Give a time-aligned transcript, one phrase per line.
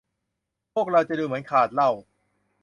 [0.73, 1.89] พวกเราดูเหมือนจะขาดเหล้า